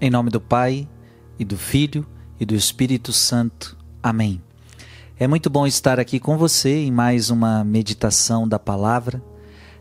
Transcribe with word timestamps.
Em 0.00 0.10
nome 0.10 0.30
do 0.30 0.40
Pai, 0.40 0.88
e 1.40 1.44
do 1.44 1.56
Filho, 1.56 2.06
e 2.38 2.46
do 2.46 2.54
Espírito 2.54 3.12
Santo. 3.12 3.76
Amém. 4.00 4.40
É 5.18 5.26
muito 5.26 5.50
bom 5.50 5.66
estar 5.66 5.98
aqui 5.98 6.20
com 6.20 6.38
você 6.38 6.84
em 6.84 6.92
mais 6.92 7.30
uma 7.30 7.64
meditação 7.64 8.46
da 8.46 8.60
palavra. 8.60 9.20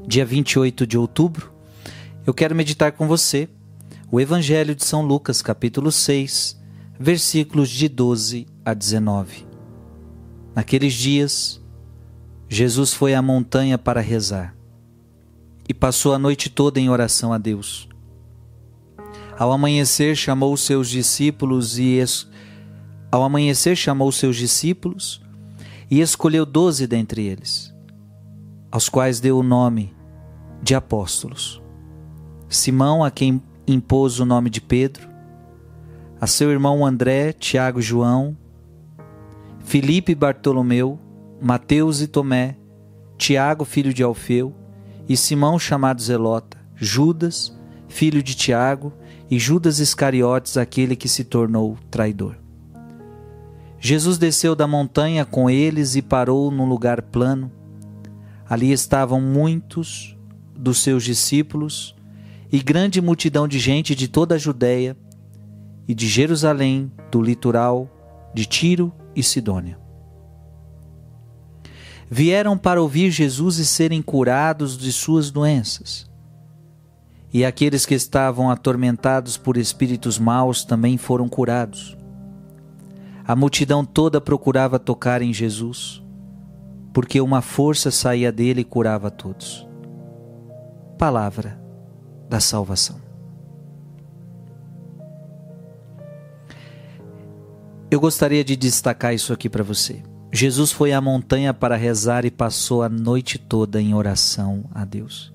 Dia 0.07 0.25
28 0.25 0.88
de 0.88 0.97
outubro, 0.97 1.53
eu 2.25 2.33
quero 2.33 2.55
meditar 2.55 2.93
com 2.93 3.07
você 3.07 3.47
o 4.11 4.19
Evangelho 4.19 4.73
de 4.73 4.83
São 4.83 5.03
Lucas, 5.03 5.43
capítulo 5.43 5.91
6, 5.91 6.59
versículos 6.99 7.70
de 7.70 7.88
12 7.88 8.47
a 8.65 8.73
19. 8.73 9.45
Naqueles 10.55 10.95
dias, 10.95 11.61
Jesus 12.49 12.91
foi 12.91 13.13
à 13.13 13.21
montanha 13.21 13.77
para 13.77 14.02
rezar 14.02 14.55
e 15.70 15.75
passou 15.75 16.15
a 16.15 16.18
noite 16.18 16.49
toda 16.49 16.79
em 16.79 16.89
oração 16.89 17.31
a 17.31 17.38
Deus. 17.38 17.86
Ao 19.38 19.51
amanhecer, 19.51 20.15
chamou 20.15 20.57
seus 20.57 20.89
discípulos 20.89 21.78
e 21.78 22.00
es... 22.00 22.28
ao 23.11 23.23
amanhecer 23.23 23.75
chamou 23.75 24.11
seus 24.11 24.36
discípulos 24.36 25.21
e 25.91 26.01
escolheu 26.01 26.43
doze 26.43 26.87
dentre 26.87 27.23
eles, 27.25 27.73
aos 28.71 28.89
quais 28.89 29.19
deu 29.19 29.37
o 29.37 29.43
nome 29.43 29.95
de 30.61 30.73
apóstolos. 30.73 31.61
Simão, 32.50 33.03
a 33.03 33.11
quem 33.11 33.42
impôs 33.67 34.19
o 34.19 34.25
nome 34.25 34.50
de 34.50 34.59
Pedro, 34.59 35.08
a 36.19 36.25
seu 36.25 36.50
irmão 36.50 36.83
André, 36.83 37.31
Tiago 37.31 37.80
e 37.80 37.83
João, 37.83 38.36
Filipe 39.64 40.14
e 40.14 40.16
Bartolomeu, 40.16 41.00
Mateus 41.39 42.02
e 42.02 42.08
Tomé, 42.08 42.58
Tiago, 43.17 43.66
filho 43.66 43.94
de 43.94 44.02
Alfeu, 44.02 44.56
e 45.08 45.16
Simão 45.16 45.59
chamado 45.59 46.02
Zelota, 46.02 46.58
Judas, 46.75 47.56
filho 47.88 48.23
de 48.23 48.36
Tiago, 48.36 48.92
e 49.30 49.38
Judas 49.38 49.80
Iscariotes, 49.80 50.58
aquele 50.58 50.95
que 50.95 51.09
se 51.09 51.23
tornou 51.23 51.77
traidor. 51.91 52.36
Jesus 53.80 54.17
desceu 54.17 54.56
da 54.56 54.67
montanha 54.67 55.25
com 55.25 55.50
eles 55.50 55.95
e 55.95 56.02
parou 56.02 56.50
num 56.50 56.67
lugar 56.67 57.02
plano. 57.02 57.52
Ali 58.50 58.72
estavam 58.72 59.22
muitos 59.22 60.17
dos 60.56 60.80
seus 60.80 61.03
discípulos 61.03 61.95
e 62.52 62.59
grande 62.59 63.02
multidão 63.02 63.47
de 63.47 63.59
gente 63.59 63.94
de 63.94 64.08
toda 64.08 64.36
a 64.36 64.38
Judéia 64.38 64.97
e 65.88 65.94
de 65.94 66.08
Jerusalém, 66.08 66.91
do 67.12 67.22
litoral, 67.22 67.89
de 68.34 68.45
Tiro 68.45 68.91
e 69.16 69.22
Sidônia. 69.22 69.78
Vieram 72.09 72.58
para 72.58 72.81
ouvir 72.81 73.12
Jesus 73.12 73.58
e 73.58 73.66
serem 73.66 74.02
curados 74.02 74.78
de 74.78 74.91
suas 74.91 75.30
doenças. 75.30 76.09
E 77.33 77.44
aqueles 77.44 77.86
que 77.86 77.94
estavam 77.94 78.50
atormentados 78.50 79.38
por 79.38 79.58
espíritos 79.58 80.17
maus 80.17 80.64
também 80.64 80.97
foram 80.97 81.28
curados. 81.28 81.97
A 83.25 83.36
multidão 83.36 83.84
toda 83.84 84.22
procurava 84.22 84.80
tocar 84.80 85.22
em 85.22 85.34
Jesus, 85.34 86.02
porque 86.94 87.19
uma 87.19 87.42
força 87.42 87.92
saía 87.92 88.31
dele 88.31 88.61
e 88.61 88.64
curava 88.64 89.11
todos. 89.11 89.67
Palavra 90.97 91.61
da 92.30 92.39
salvação. 92.39 93.08
Eu 97.91 98.00
gostaria 98.00 98.44
de 98.44 98.56
destacar 98.56 99.14
isso 99.14 99.31
aqui 99.31 99.50
para 99.50 99.64
você. 99.64 100.03
Jesus 100.31 100.72
foi 100.72 100.91
à 100.91 101.00
montanha 101.00 101.53
para 101.53 101.78
rezar 101.78 102.25
e 102.25 102.31
passou 102.31 102.84
a 102.84 102.89
noite 102.89 103.38
toda 103.38 103.81
em 103.81 103.94
oração 103.94 104.66
a 104.73 104.84
Deus. 104.84 105.34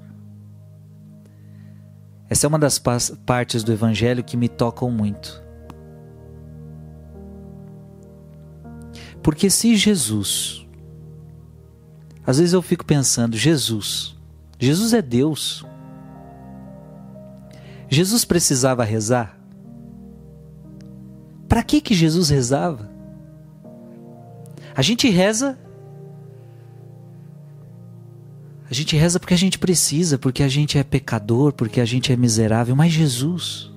Essa 2.32 2.46
é 2.46 2.48
uma 2.48 2.58
das 2.58 2.78
partes 2.78 3.62
do 3.62 3.74
Evangelho 3.74 4.24
que 4.24 4.38
me 4.38 4.48
tocam 4.48 4.90
muito. 4.90 5.44
Porque 9.22 9.50
se 9.50 9.76
Jesus, 9.76 10.66
às 12.26 12.38
vezes 12.38 12.54
eu 12.54 12.62
fico 12.62 12.86
pensando, 12.86 13.36
Jesus, 13.36 14.16
Jesus 14.58 14.94
é 14.94 15.02
Deus. 15.02 15.62
Jesus 17.90 18.24
precisava 18.24 18.82
rezar? 18.82 19.38
Para 21.46 21.62
que 21.62 21.82
que 21.82 21.92
Jesus 21.92 22.30
rezava? 22.30 22.90
A 24.74 24.80
gente 24.80 25.06
reza 25.10 25.58
A 28.72 28.74
gente 28.74 28.96
reza 28.96 29.20
porque 29.20 29.34
a 29.34 29.36
gente 29.36 29.58
precisa, 29.58 30.16
porque 30.16 30.42
a 30.42 30.48
gente 30.48 30.78
é 30.78 30.82
pecador, 30.82 31.52
porque 31.52 31.78
a 31.78 31.84
gente 31.84 32.10
é 32.10 32.16
miserável, 32.16 32.74
mas 32.74 32.90
Jesus. 32.90 33.70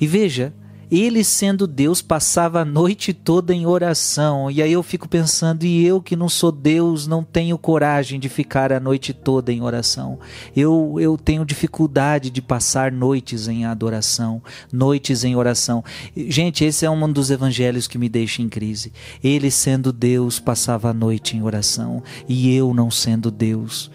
E 0.00 0.04
veja, 0.04 0.52
ele 0.90 1.22
sendo 1.22 1.66
Deus 1.66 2.02
passava 2.02 2.60
a 2.60 2.64
noite 2.64 3.12
toda 3.12 3.54
em 3.54 3.66
oração. 3.66 4.50
E 4.50 4.62
aí 4.62 4.72
eu 4.72 4.82
fico 4.82 5.08
pensando, 5.08 5.64
e 5.64 5.84
eu 5.84 6.00
que 6.00 6.16
não 6.16 6.28
sou 6.28 6.50
Deus, 6.50 7.06
não 7.06 7.22
tenho 7.22 7.56
coragem 7.56 8.18
de 8.18 8.28
ficar 8.28 8.72
a 8.72 8.80
noite 8.80 9.12
toda 9.12 9.52
em 9.52 9.62
oração. 9.62 10.18
Eu 10.56 10.96
eu 10.98 11.16
tenho 11.16 11.44
dificuldade 11.44 12.30
de 12.30 12.42
passar 12.42 12.90
noites 12.90 13.46
em 13.48 13.64
adoração, 13.64 14.42
noites 14.72 15.24
em 15.24 15.36
oração. 15.36 15.84
Gente, 16.16 16.64
esse 16.64 16.84
é 16.84 16.90
um 16.90 17.12
dos 17.12 17.30
evangelhos 17.30 17.86
que 17.86 17.98
me 17.98 18.08
deixa 18.08 18.42
em 18.42 18.48
crise. 18.48 18.92
Ele 19.22 19.50
sendo 19.50 19.92
Deus 19.92 20.40
passava 20.40 20.90
a 20.90 20.94
noite 20.94 21.36
em 21.36 21.42
oração, 21.42 22.02
e 22.28 22.54
eu 22.54 22.74
não 22.74 22.90
sendo 22.90 23.30
Deus, 23.30 23.90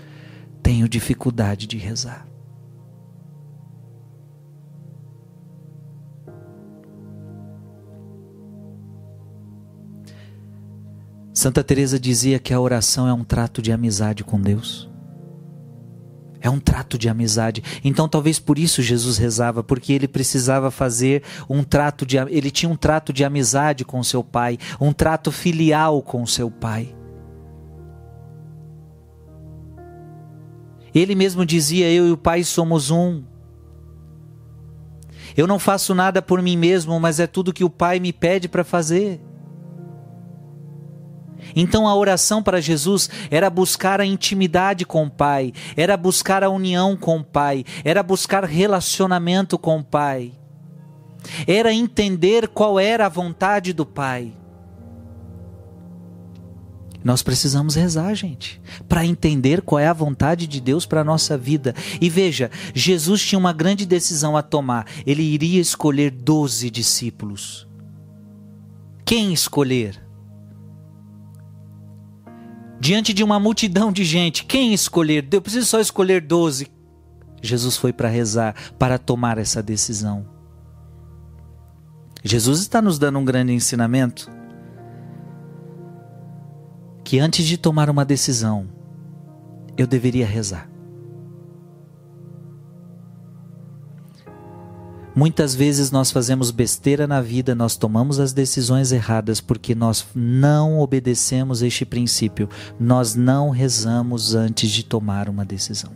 tenho 0.62 0.90
dificuldade 0.90 1.68
de 1.68 1.78
rezar. 1.78 2.35
Santa 11.46 11.64
Teresa 11.64 12.00
dizia 12.00 12.40
que 12.40 12.56
a 12.56 12.60
oração 12.60 13.08
é 13.08 13.14
um 13.14 13.24
trato 13.24 13.62
de 13.62 13.72
amizade 13.72 14.24
com 14.24 14.42
Deus. 14.42 14.90
É 16.42 16.50
um 16.50 16.60
trato 16.60 16.98
de 16.98 17.08
amizade. 17.08 17.64
Então 17.84 18.10
talvez 18.10 18.40
por 18.40 18.58
isso 18.58 18.82
Jesus 18.82 19.20
rezava, 19.20 19.64
porque 19.64 19.94
ele 19.94 20.08
precisava 20.08 20.72
fazer 20.72 21.22
um 21.48 21.64
trato 21.64 22.04
de 22.04 22.18
ele 22.18 22.50
tinha 22.50 22.68
um 22.68 22.76
trato 22.76 23.14
de 23.14 23.24
amizade 23.24 23.86
com 23.86 24.04
seu 24.04 24.24
pai, 24.24 24.58
um 24.82 24.92
trato 24.92 25.32
filial 25.32 26.02
com 26.02 26.26
seu 26.26 26.50
pai. 26.50 26.96
Ele 30.96 31.14
mesmo 31.14 31.46
dizia: 31.46 31.92
Eu 31.92 32.08
e 32.08 32.12
o 32.12 32.18
Pai 32.18 32.44
somos 32.44 32.90
um. 32.90 33.22
Eu 35.38 35.46
não 35.46 35.60
faço 35.60 35.94
nada 35.94 36.24
por 36.24 36.42
mim 36.42 36.58
mesmo, 36.58 37.00
mas 37.00 37.20
é 37.20 37.28
tudo 37.28 37.54
que 37.54 37.64
o 37.64 37.70
Pai 37.70 38.00
me 38.00 38.12
pede 38.12 38.50
para 38.50 38.64
fazer. 38.64 39.22
Então 41.56 41.88
a 41.88 41.96
oração 41.96 42.42
para 42.42 42.62
Jesus 42.62 43.10
era 43.30 43.50
buscar 43.50 44.02
a 44.02 44.06
intimidade 44.06 44.86
com 44.86 45.06
o 45.06 45.10
Pai, 45.10 45.54
era 45.76 45.96
buscar 45.96 46.44
a 46.44 46.50
união 46.50 46.96
com 46.96 47.20
o 47.20 47.24
Pai, 47.24 47.64
era 47.84 48.02
buscar 48.02 48.44
relacionamento 48.44 49.58
com 49.58 49.80
o 49.80 49.84
Pai, 49.84 50.34
era 51.48 51.74
entender 51.74 52.48
qual 52.48 52.80
era 52.80 53.06
a 53.06 53.10
vontade 53.10 53.74
do 53.74 53.86
Pai. 53.86 54.34
Nós 57.06 57.22
precisamos 57.22 57.76
rezar, 57.76 58.16
gente, 58.16 58.60
para 58.90 59.06
entender 59.06 59.62
qual 59.62 59.78
é 59.78 59.88
a 59.88 59.94
vontade 59.94 60.48
de 60.48 60.60
Deus 60.60 60.88
para 60.88 61.02
a 61.02 61.04
nossa 61.04 61.38
vida. 61.38 61.76
E 62.02 62.10
veja, 62.10 62.50
Jesus 62.74 63.24
tinha 63.24 63.38
uma 63.38 63.54
grande 63.54 63.86
decisão 63.86 64.36
a 64.36 64.42
tomar. 64.42 64.88
Ele 65.06 65.22
iria 65.22 65.62
escolher 65.62 66.10
doze 66.10 66.68
discípulos. 66.72 67.68
Quem 69.06 69.32
escolher? 69.32 70.05
Diante 72.80 73.14
de 73.14 73.24
uma 73.24 73.40
multidão 73.40 73.92
de 73.92 74.04
gente, 74.04 74.46
quem 74.46 74.74
escolher? 74.74 75.28
Eu 75.32 75.42
preciso 75.42 75.66
só 75.66 75.80
escolher 75.80 76.22
doze. 76.22 76.68
Jesus 77.42 77.78
foi 77.78 77.94
para 77.94 78.10
rezar, 78.10 78.56
para 78.78 78.98
tomar 78.98 79.38
essa 79.38 79.62
decisão. 79.62 80.28
Jesus 82.24 82.60
está 82.60 82.82
nos 82.82 82.98
dando 82.98 83.20
um 83.20 83.26
grande 83.26 83.54
ensinamento. 83.54 84.32
Que 87.04 87.20
antes 87.20 87.46
de 87.46 87.56
tomar 87.56 87.90
uma 87.90 88.04
decisão, 88.04 88.68
eu 89.78 89.86
deveria 89.86 90.26
rezar. 90.26 90.68
Muitas 95.16 95.56
vezes 95.56 95.92
nós 95.92 96.12
fazemos 96.12 96.52
besteira 96.52 97.08
na 97.08 97.22
vida, 97.22 97.56
nós 97.56 97.78
tomamos 97.78 98.20
as 98.20 98.34
decisões 98.34 98.92
erradas 98.92 99.40
porque 99.40 99.74
nós 99.74 100.06
não 100.14 100.78
obedecemos 100.80 101.62
este 101.62 101.86
princípio. 101.86 102.50
Nós 102.78 103.16
não 103.16 103.50
rezamos 103.50 104.36
antes 104.36 104.70
de 104.70 104.84
tomar 104.84 105.30
uma 105.30 105.46
decisão. 105.46 105.94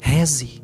Reze. 0.00 0.60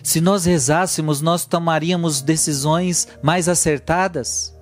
Se 0.00 0.20
nós 0.20 0.44
rezássemos, 0.44 1.20
nós 1.20 1.44
tomaríamos 1.44 2.20
decisões 2.20 3.08
mais 3.20 3.48
acertadas. 3.48 4.61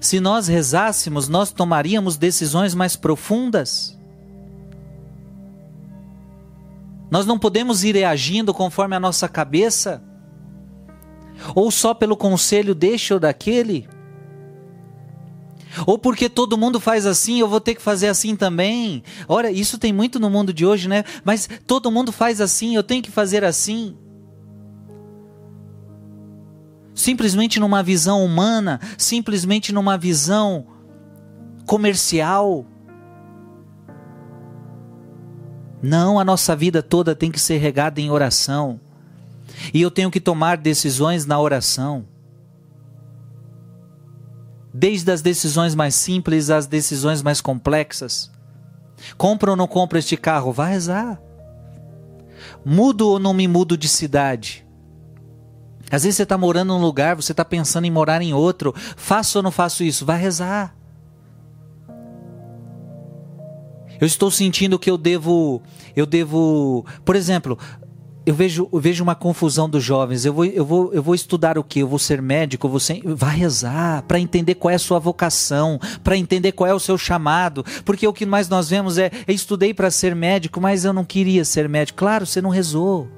Se 0.00 0.20
nós 0.20 0.48
rezássemos, 0.48 1.28
nós 1.28 1.52
tomaríamos 1.52 2.16
decisões 2.16 2.74
mais 2.74 2.96
profundas. 2.96 3.96
Nós 7.10 7.24
não 7.26 7.38
podemos 7.38 7.84
ir 7.84 7.94
reagindo 7.94 8.52
conforme 8.52 8.96
a 8.96 9.00
nossa 9.00 9.28
cabeça, 9.28 10.02
ou 11.54 11.70
só 11.70 11.94
pelo 11.94 12.16
conselho 12.16 12.74
deste 12.74 13.12
ou 13.14 13.20
daquele, 13.20 13.88
ou 15.86 15.98
porque 15.98 16.28
todo 16.28 16.56
mundo 16.56 16.80
faz 16.80 17.04
assim, 17.06 17.38
eu 17.38 17.48
vou 17.48 17.60
ter 17.60 17.74
que 17.74 17.82
fazer 17.82 18.08
assim 18.08 18.34
também. 18.34 19.02
Ora, 19.28 19.50
isso 19.50 19.76
tem 19.76 19.92
muito 19.92 20.18
no 20.18 20.30
mundo 20.30 20.52
de 20.52 20.64
hoje, 20.64 20.88
né? 20.88 21.04
Mas 21.24 21.48
todo 21.66 21.90
mundo 21.90 22.12
faz 22.12 22.40
assim, 22.40 22.74
eu 22.74 22.82
tenho 22.82 23.02
que 23.02 23.10
fazer 23.10 23.44
assim 23.44 23.96
simplesmente 27.06 27.60
numa 27.60 27.84
visão 27.84 28.24
humana, 28.24 28.80
simplesmente 28.98 29.72
numa 29.72 29.96
visão 29.96 30.66
comercial. 31.64 32.66
Não, 35.80 36.18
a 36.18 36.24
nossa 36.24 36.56
vida 36.56 36.82
toda 36.82 37.14
tem 37.14 37.30
que 37.30 37.38
ser 37.38 37.58
regada 37.58 38.00
em 38.00 38.10
oração. 38.10 38.80
E 39.72 39.80
eu 39.80 39.88
tenho 39.88 40.10
que 40.10 40.20
tomar 40.20 40.56
decisões 40.56 41.24
na 41.24 41.38
oração. 41.38 42.04
Desde 44.74 45.08
as 45.12 45.22
decisões 45.22 45.76
mais 45.76 45.94
simples 45.94 46.50
às 46.50 46.66
decisões 46.66 47.22
mais 47.22 47.40
complexas. 47.40 48.32
Compra 49.16 49.52
ou 49.52 49.56
não 49.56 49.68
compra 49.68 50.00
este 50.00 50.16
carro? 50.16 50.52
Vai 50.52 50.72
rezar. 50.72 51.22
Mudo 52.64 53.10
ou 53.10 53.20
não 53.20 53.32
me 53.32 53.46
mudo 53.46 53.76
de 53.76 53.86
cidade? 53.86 54.65
Às 55.90 56.02
vezes 56.02 56.16
você 56.16 56.22
está 56.24 56.36
morando 56.36 56.74
num 56.74 56.80
lugar, 56.80 57.16
você 57.16 57.32
está 57.32 57.44
pensando 57.44 57.86
em 57.86 57.90
morar 57.90 58.20
em 58.22 58.34
outro. 58.34 58.74
Faço 58.96 59.38
ou 59.38 59.42
não 59.42 59.50
faço 59.50 59.84
isso? 59.84 60.04
Vai 60.04 60.20
rezar. 60.20 60.74
Eu 64.00 64.06
estou 64.06 64.30
sentindo 64.30 64.78
que 64.78 64.90
eu 64.90 64.98
devo, 64.98 65.62
eu 65.94 66.04
devo, 66.04 66.84
por 67.02 67.16
exemplo, 67.16 67.58
eu 68.26 68.34
vejo, 68.34 68.68
eu 68.72 68.80
vejo 68.80 69.04
uma 69.04 69.14
confusão 69.14 69.70
dos 69.70 69.82
jovens. 69.82 70.24
Eu 70.24 70.34
vou, 70.34 70.44
eu 70.44 70.64
vou, 70.64 70.92
eu 70.92 71.02
vou 71.02 71.14
estudar 71.14 71.56
o 71.56 71.64
que? 71.64 71.78
Eu 71.78 71.88
vou 71.88 71.98
ser 71.98 72.20
médico? 72.20 72.68
Vai 73.04 73.36
rezar 73.36 74.02
para 74.02 74.18
entender 74.18 74.56
qual 74.56 74.72
é 74.72 74.74
a 74.74 74.80
sua 74.80 74.98
vocação, 74.98 75.78
para 76.02 76.16
entender 76.16 76.52
qual 76.52 76.68
é 76.68 76.74
o 76.74 76.80
seu 76.80 76.98
chamado. 76.98 77.64
Porque 77.84 78.06
o 78.06 78.12
que 78.12 78.26
mais 78.26 78.48
nós 78.48 78.68
vemos 78.68 78.98
é, 78.98 79.12
eu 79.28 79.34
estudei 79.34 79.72
para 79.72 79.90
ser 79.90 80.14
médico, 80.14 80.60
mas 80.60 80.84
eu 80.84 80.92
não 80.92 81.04
queria 81.04 81.44
ser 81.44 81.68
médico. 81.68 81.98
Claro, 81.98 82.26
você 82.26 82.42
não 82.42 82.50
rezou. 82.50 83.08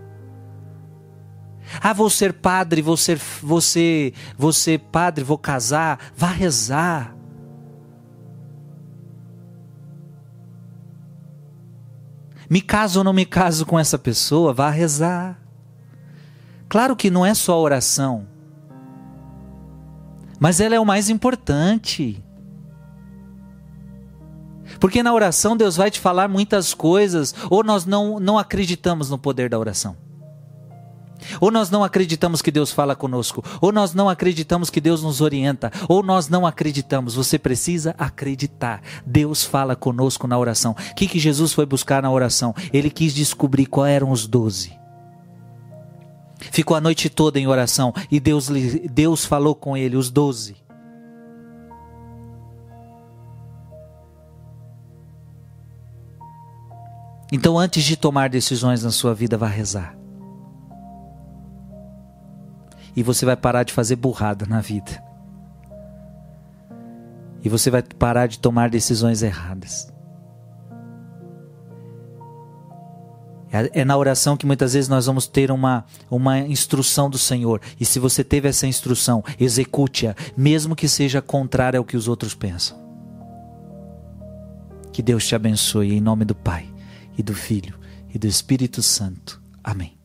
Ah, 1.80 1.92
vou 1.92 2.10
ser 2.10 2.32
padre, 2.32 2.82
vou 2.82 2.96
ser, 2.96 3.20
vou 3.42 4.52
ser 4.52 4.78
padre, 4.92 5.24
vou 5.24 5.38
casar. 5.38 5.98
Vá 6.16 6.28
rezar. 6.28 7.16
Me 12.50 12.62
caso 12.62 13.00
ou 13.00 13.04
não 13.04 13.12
me 13.12 13.26
caso 13.26 13.66
com 13.66 13.78
essa 13.78 13.98
pessoa? 13.98 14.54
Vá 14.54 14.70
rezar. 14.70 15.38
Claro 16.68 16.96
que 16.96 17.10
não 17.10 17.24
é 17.24 17.34
só 17.34 17.60
oração, 17.60 18.26
mas 20.38 20.60
ela 20.60 20.74
é 20.74 20.80
o 20.80 20.84
mais 20.84 21.08
importante. 21.08 22.22
Porque 24.78 25.02
na 25.02 25.12
oração 25.12 25.56
Deus 25.56 25.76
vai 25.76 25.90
te 25.90 25.98
falar 25.98 26.28
muitas 26.28 26.74
coisas, 26.74 27.34
ou 27.50 27.64
nós 27.64 27.84
não, 27.84 28.20
não 28.20 28.38
acreditamos 28.38 29.10
no 29.10 29.18
poder 29.18 29.48
da 29.48 29.58
oração. 29.58 29.96
Ou 31.40 31.50
nós 31.50 31.70
não 31.70 31.84
acreditamos 31.84 32.40
que 32.42 32.50
Deus 32.50 32.70
fala 32.70 32.94
conosco, 32.94 33.44
ou 33.60 33.72
nós 33.72 33.94
não 33.94 34.08
acreditamos 34.08 34.70
que 34.70 34.80
Deus 34.80 35.02
nos 35.02 35.20
orienta, 35.20 35.70
ou 35.88 36.02
nós 36.02 36.28
não 36.28 36.46
acreditamos. 36.46 37.14
Você 37.14 37.38
precisa 37.38 37.94
acreditar. 37.98 38.82
Deus 39.04 39.44
fala 39.44 39.76
conosco 39.76 40.26
na 40.26 40.38
oração. 40.38 40.72
O 40.72 40.94
que, 40.94 41.06
que 41.06 41.18
Jesus 41.18 41.52
foi 41.52 41.66
buscar 41.66 42.02
na 42.02 42.10
oração? 42.10 42.54
Ele 42.72 42.90
quis 42.90 43.14
descobrir 43.14 43.66
quais 43.66 43.94
eram 43.94 44.10
os 44.10 44.26
doze. 44.26 44.78
Ficou 46.52 46.76
a 46.76 46.80
noite 46.80 47.10
toda 47.10 47.38
em 47.38 47.48
oração 47.48 47.92
e 48.10 48.20
Deus, 48.20 48.48
Deus 48.92 49.24
falou 49.24 49.54
com 49.54 49.76
ele, 49.76 49.96
os 49.96 50.10
doze. 50.10 50.56
Então, 57.30 57.58
antes 57.58 57.84
de 57.84 57.96
tomar 57.96 58.30
decisões 58.30 58.82
na 58.82 58.90
sua 58.90 59.14
vida, 59.14 59.36
vá 59.36 59.48
rezar 59.48 59.97
e 62.94 63.02
você 63.02 63.24
vai 63.24 63.36
parar 63.36 63.62
de 63.62 63.72
fazer 63.72 63.96
burrada 63.96 64.46
na 64.46 64.60
vida. 64.60 65.02
E 67.42 67.48
você 67.48 67.70
vai 67.70 67.82
parar 67.82 68.26
de 68.26 68.38
tomar 68.38 68.68
decisões 68.68 69.22
erradas. 69.22 69.92
É, 73.50 73.80
é 73.80 73.84
na 73.84 73.96
oração 73.96 74.36
que 74.36 74.46
muitas 74.46 74.74
vezes 74.74 74.88
nós 74.88 75.06
vamos 75.06 75.26
ter 75.26 75.50
uma, 75.50 75.84
uma 76.10 76.38
instrução 76.40 77.08
do 77.08 77.18
Senhor. 77.18 77.60
E 77.80 77.84
se 77.84 77.98
você 77.98 78.22
teve 78.22 78.48
essa 78.48 78.66
instrução, 78.66 79.24
execute-a, 79.38 80.14
mesmo 80.36 80.76
que 80.76 80.88
seja 80.88 81.22
contrária 81.22 81.78
ao 81.78 81.84
que 81.84 81.96
os 81.96 82.08
outros 82.08 82.34
pensam. 82.34 82.78
Que 84.92 85.02
Deus 85.02 85.26
te 85.26 85.34
abençoe 85.34 85.94
em 85.94 86.00
nome 86.00 86.24
do 86.24 86.34
Pai, 86.34 86.68
e 87.16 87.22
do 87.22 87.34
Filho, 87.34 87.78
e 88.12 88.18
do 88.18 88.26
Espírito 88.26 88.82
Santo. 88.82 89.40
Amém. 89.62 89.97